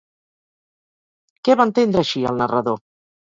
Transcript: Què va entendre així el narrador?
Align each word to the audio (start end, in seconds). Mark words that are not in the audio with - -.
Què 1.47 1.57
va 1.61 1.67
entendre 1.71 2.03
així 2.05 2.25
el 2.33 2.41
narrador? 2.43 2.81